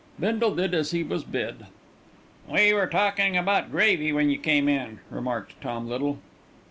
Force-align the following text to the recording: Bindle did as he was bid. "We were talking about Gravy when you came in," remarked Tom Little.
Bindle 0.19 0.55
did 0.55 0.73
as 0.73 0.89
he 0.89 1.03
was 1.03 1.23
bid. 1.23 1.67
"We 2.47 2.73
were 2.73 2.87
talking 2.87 3.37
about 3.37 3.69
Gravy 3.69 4.11
when 4.11 4.31
you 4.31 4.39
came 4.39 4.67
in," 4.67 4.99
remarked 5.11 5.61
Tom 5.61 5.87
Little. 5.87 6.17